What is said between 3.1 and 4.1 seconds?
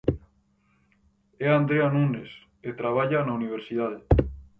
na Universidade.